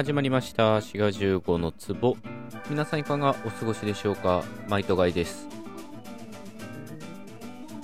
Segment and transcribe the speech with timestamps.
[0.00, 0.80] 始まりました。
[0.80, 2.16] 滋賀15の壺。
[2.70, 4.42] 皆さんいかがお過ごしでしょうか？
[4.66, 5.46] マイトガイです。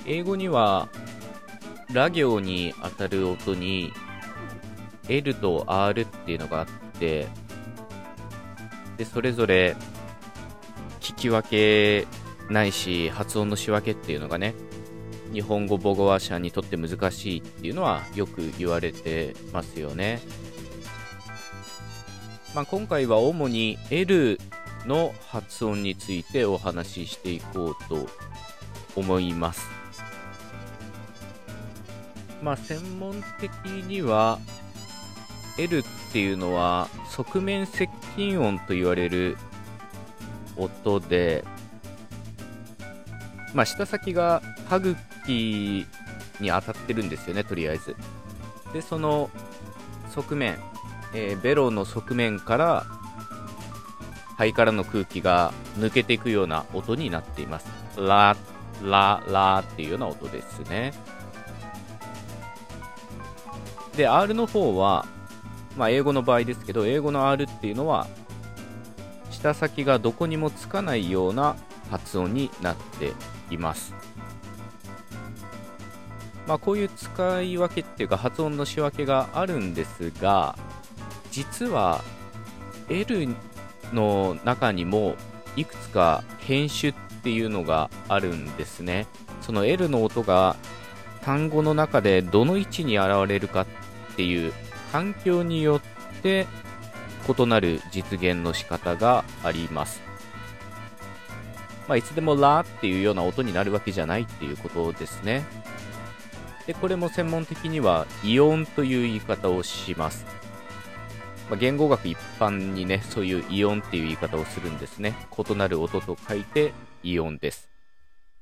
[0.06, 0.88] 英語には
[1.92, 3.92] ラ行に当たる音に
[5.10, 6.66] L と R っていうのがあっ
[6.98, 7.26] て
[8.96, 9.76] でそれぞれ
[11.00, 12.06] 聞き分け
[12.48, 14.54] ないし発音の仕分けっていうのがね
[15.34, 20.22] 日本語母語話者にとって難しいっていうのはよく言われてますよね。
[22.56, 24.40] まあ、今回は主に L
[24.86, 28.06] の発音についてお話ししていこうと
[28.96, 29.68] 思います。
[32.42, 34.38] まあ、専門的には
[35.58, 35.82] L っ
[36.14, 39.36] ていうのは側面接近音と言われる
[40.56, 41.44] 音で、
[43.52, 45.86] まあ、舌先が歯茎
[46.40, 47.94] に当たってるんですよね、とりあえず。
[48.72, 49.28] で、その
[50.14, 50.56] 側面、
[51.18, 52.84] えー、ベロの側面から
[54.36, 57.66] 肺からの空気が抜けていくような音になっています。
[57.96, 58.36] ラ、
[58.82, 60.92] ラ、ラっていうような音ですね。
[63.96, 65.06] で、R の方は、
[65.74, 68.06] まあ、英語の場合ですけど、英語の R っていうのは、
[69.30, 71.56] 舌先がどこにもつかないような
[71.90, 73.14] 発音になって
[73.50, 73.94] います。
[76.46, 80.56] まあ、こういう使い分けっていうか発音の仕分けがあるんですが
[81.36, 82.02] 実は
[82.88, 83.28] L
[83.92, 85.16] の中にも
[85.54, 89.06] いくつか編集っていうのがあるんですね
[89.42, 90.56] その L の音が
[91.20, 93.66] 単語の中でどの位置に現れるかっ
[94.16, 94.54] ていう
[94.92, 96.46] 環境によって
[97.28, 100.00] 異なる実現の仕方があります
[101.86, 105.44] まあ、いつでもラっていうような音になるわけじゃないっていうことですね。
[106.66, 110.26] で、これも専門的にはイオンという言い方をします。
[111.48, 115.14] まあ、言語学一般にね、そういうイオンっていう言い方をするんですね。
[115.38, 116.72] 異なる音と書いて
[117.04, 117.70] イオンです。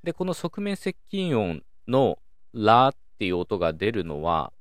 [0.02, 2.18] で、この側面接近音の
[2.54, 4.52] ラっていう音が出るのは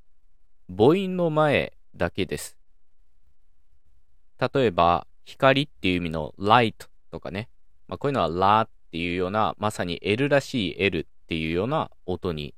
[0.67, 2.57] 母音の前だけです。
[4.39, 7.47] 例えば、光っていう意味の light とかね、
[7.87, 12.53] まあ、こういうのはラっていうような、まさに L らしい L っていうような音に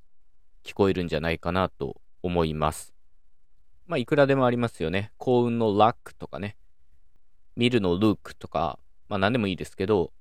[0.64, 2.95] 聞こえるんじゃないかなと思います。
[3.88, 5.12] まあ、いくらでもありますよね。
[5.18, 6.58] 幸運のラックとかね。
[7.56, 10.12] 見るのルークとか、まあ何でもいいですけど、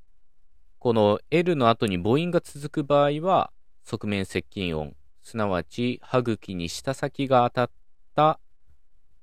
[0.79, 3.51] この L の後に母音が続く場合は、
[3.85, 7.71] 側面接近音、すなわち歯茎に舌先が当たっ
[8.15, 8.41] た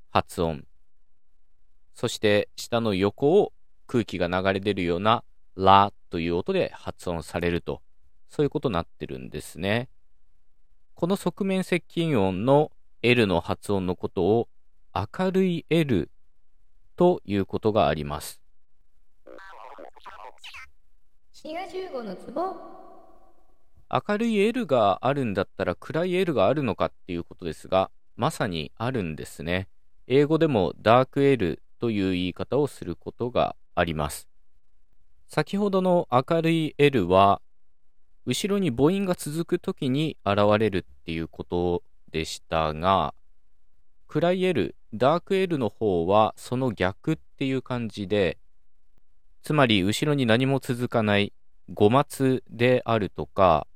[0.10, 0.66] 発音、
[1.94, 3.54] そして下の横を
[3.86, 5.24] 空気が流れ出るような
[5.56, 7.82] ラという音で発音されると、
[8.30, 9.90] そういうことになってるんですね。
[10.96, 12.72] この側面接近音の
[13.04, 14.48] L の発音のことを
[14.94, 16.12] 明るい L
[16.96, 18.42] ということがあります。
[23.90, 29.68] 明るい L があるんだったら暗い L があるのかっていうことですが、まさにあるんですね。
[30.08, 34.30] 英語でもダーク L という言い方をすることがあります。
[35.28, 37.42] 先ほどの明るい L は
[38.26, 43.14] 後ろに母音が続くときに現れるっていうことでしたが、
[44.08, 48.38] 暗い L、ダーク L の方はその逆っていう感じで、
[49.42, 51.34] つまり後ろに何も続かない
[51.74, 53.68] 語末であるとか、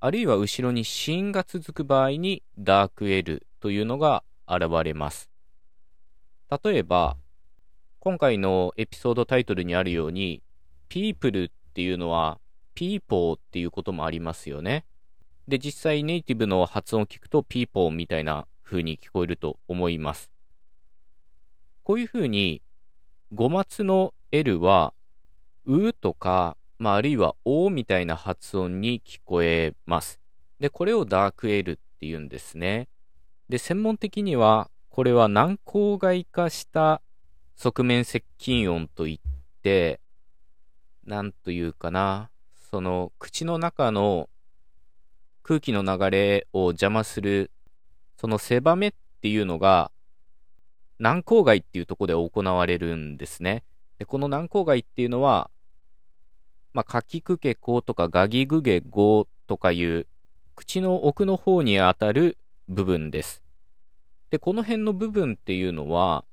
[0.00, 5.30] あるいは後ろに子音が続く場合にダーク L というのが現れます。
[6.64, 7.16] 例えば、
[8.00, 10.42] 今回のエピソードタイトルにあるように、
[10.88, 12.38] people っていうのは
[12.74, 14.84] ピーポーっていうこともありますよね。
[15.48, 20.30] で、実際ネイティブの発音を聞くとピーポーみたいな風に聞こえると思います。
[21.84, 22.62] こういう風に、
[23.32, 24.92] 語末の L は、
[25.64, 30.20] うとか、まあ、あるいはおみたいな発音に聞こえます。
[30.58, 32.88] で、これをダーク L って言うんですね。
[33.48, 37.02] で、専門的には、これは軟口外化した
[37.54, 39.30] 側面接近音といっ
[39.62, 40.00] て、
[41.04, 42.30] なんというかな、
[42.70, 44.28] その口の中の
[45.46, 47.52] 空気の流れを邪魔する、
[48.16, 49.92] その狭めっていうのが、
[50.98, 53.62] 軟口外っていうところで行われるんですね。
[54.00, 55.48] でこの軟口外っていうのは、
[56.72, 60.08] まあ、かきくけことかガギグゲゴとかいう
[60.56, 63.44] 口の奥の方にあたる部分です。
[64.30, 66.24] で、この辺の部分っていうのは、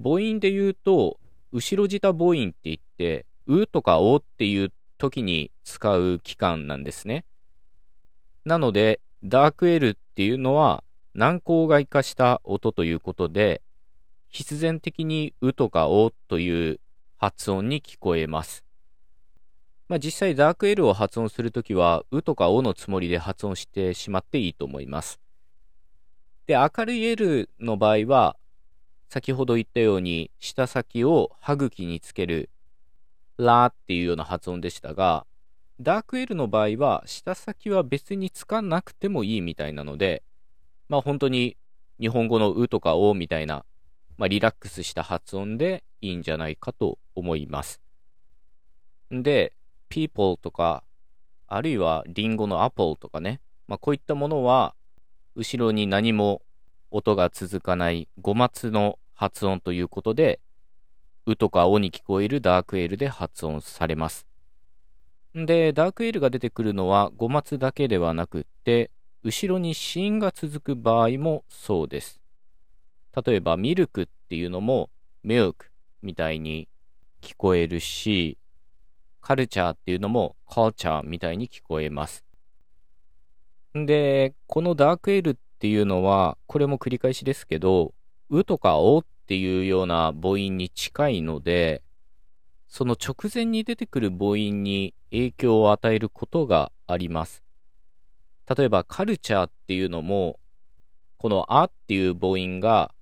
[0.00, 1.18] 母音で言うと、
[1.50, 7.24] 後ろ舌母音って言って、うとかおっていう時に使う期間なんですね。
[8.48, 10.82] なので、ダークエルっていうのは
[11.14, 13.60] 軟口外化した音ということで、
[14.30, 16.80] 必然的にうとかおという
[17.18, 18.64] 発音に聞こえます。
[19.88, 25.20] まあ、実際ダーク L を発音するときは、うとかおのつもりで発音してしまっていいと思います。
[26.46, 28.36] で、明るい L の場合は、
[29.10, 32.48] 先ほど言ったように、舌先を歯茎につける、
[33.36, 35.26] ラーっていうような発音でしたが、
[35.80, 40.24] ダーク L の場合は、舌先は別につかなくてもいいみたいなので、
[40.88, 41.56] まあ本当に
[42.00, 43.64] 日本語のうとかおみたいな、
[44.16, 47.80] まあリラックスした発音でいいんじゃないかと思います。
[49.12, 49.52] で、
[49.88, 50.82] people とか、
[51.46, 54.74] あるいはリンゴの apple とかね、まあこういったものは、
[55.36, 56.42] 後ろに何も
[56.90, 60.40] 音が続かない5末の発音ということで、
[61.26, 64.27] うとかおに聞こえるダークエルで発音されます。
[65.46, 68.90] で、ダークエールが出てくるのは5末だけではなくって、
[69.22, 72.20] 後ろに子音が続く場合もそうです。
[73.26, 74.90] 例えば、ミルクっていうのも、
[75.22, 75.70] ミルク
[76.02, 76.68] みたいに
[77.20, 78.38] 聞こえるし、
[79.20, 82.24] カルチャーっていうのも、カルチャーみたいに聞こえます。
[83.74, 87.92] で、このダークエールっていうのは、これも繰り返しですけど、
[88.30, 91.82] うとかおっていうような母音に近いので、
[92.68, 97.42] その直前に出てくる母音に影響を与えることがあります。
[98.54, 100.38] 例えば、カルチャーっていうのも、
[101.16, 102.94] このあっていう母音が、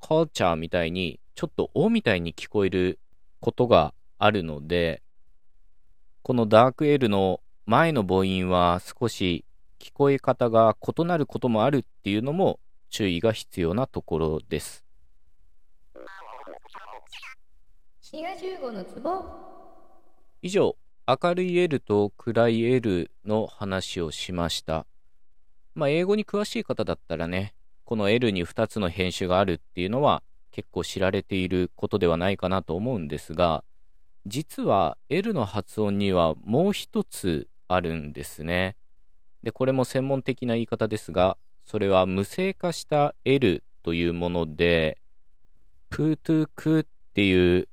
[0.00, 3.00] カルチャーみたいに、ちょっとおみたいに聞こえる
[3.40, 5.02] ことがあるので、
[6.22, 9.44] このダーク L の前の母音は少し
[9.78, 14.83] 聞こえ方が異なることもあるっていうのも注意が必要なところです。
[20.40, 24.86] 以上、明るい L と暗い L の話をしました。
[25.74, 30.22] まあ、英語に詳しい方だったらね、この L に2つの編集があるっていうのは
[30.52, 33.64] 結構知られていることではないかなと思うんですが、
[34.26, 38.76] 実は L の発音にはもう一つあるんですね。
[39.42, 44.98] で、これも専門的な言い方ですが、それは無声化した L というもので、
[45.90, 47.68] プートゥークっていう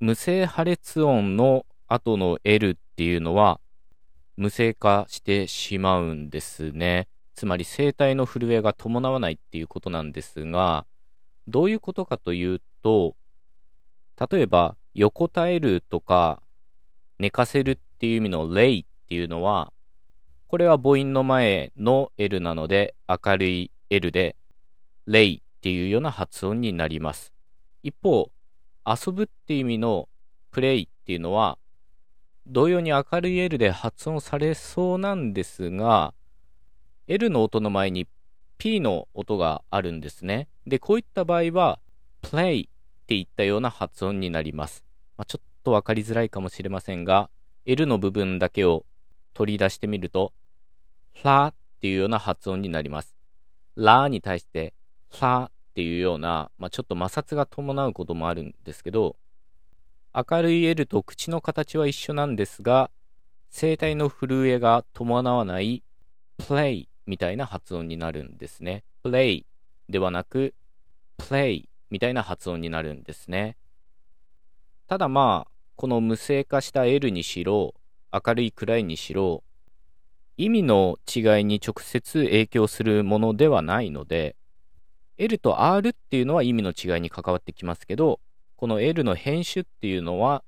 [0.00, 3.60] 無声破裂音の後の L っていうのは
[4.38, 7.06] 無声化してしまうんですね。
[7.34, 10.86] つまり声帯の震えが伴わないっていうことなんですが、
[11.48, 13.14] どういうことかというと、
[14.30, 16.42] 例えば横たえるとか
[17.18, 19.70] 寝かせるっていう意味のレイっていうのは、
[20.46, 24.34] これは母音の前の L なので明るい L で
[25.04, 27.34] レイっていうような発音になります。
[27.82, 28.30] 一方、
[28.90, 30.08] 遊ぶっていう意味の
[30.50, 31.58] プレイっていうのは、
[32.46, 36.14] 同様に明るい L で発音されそうなんですが、
[37.06, 38.08] L の音の前に
[38.58, 40.48] P の音があるんですね。
[40.66, 41.78] で、こういった場合は、
[42.22, 42.70] play っ
[43.06, 44.84] ていったような発音になります。
[45.16, 47.30] まあ、ちょっとわかりづらいかもしれませんが、
[47.66, 48.84] L の部分だけを
[49.34, 50.32] 取り出してみると、
[51.22, 53.14] ラっていうような発音になります。
[53.76, 54.74] ラに対して、
[55.20, 59.16] ラっていうような、まあ、ちょっと摩擦が伴うこともあるんですけど、
[60.12, 62.90] 明るい L と口の形は一緒なんですが、
[63.56, 65.84] 声帯の震えが伴わない
[66.38, 68.82] play みたいな発音になるんですね。
[69.04, 69.44] play
[69.88, 70.54] ではなく
[71.18, 73.56] play みたいな発音になるんですね。
[74.88, 77.74] ただまあ、この無声化した L にしろ、
[78.12, 79.44] 明るい暗いにしろ、
[80.36, 84.34] 意味の違いに直接影響するものではないので、
[85.20, 88.20] L と R っていうのは意味の違いに関わってきますけど、
[88.56, 90.42] この L の編集っていうのは、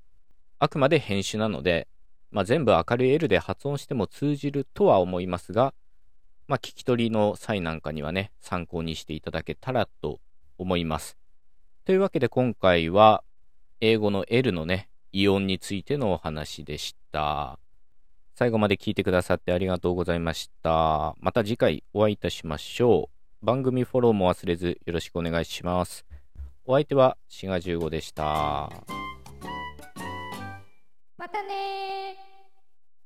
[0.57, 1.87] あくまで編集なので、
[2.31, 5.75] まあ、全部明るい L で発音しても通じるとは思いますが、
[6.47, 10.19] まあ、聞き取りの際なんかにはね、参考にしていただけたらと
[10.57, 11.19] 思います。
[11.85, 13.23] というわけで今回は、
[13.79, 17.59] 英語の L のね、イオンについてのお話でした。
[18.33, 21.13] 最後まで聞いてくださってありがとうございました。
[21.19, 23.22] また次回お会いいたしましょう。
[23.43, 26.05] 番組フォローも忘れずよろしくお願いします。
[26.65, 28.69] お相手は、シガ15でした。
[31.17, 32.02] またね